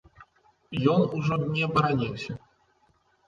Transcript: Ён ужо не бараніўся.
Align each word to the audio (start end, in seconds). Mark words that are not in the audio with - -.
Ён 0.93 1.01
ужо 1.17 1.37
не 1.55 1.67
бараніўся. 1.75 2.33